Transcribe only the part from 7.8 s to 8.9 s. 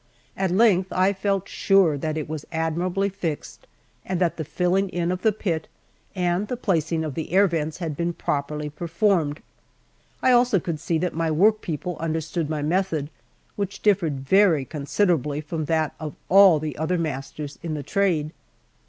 been properly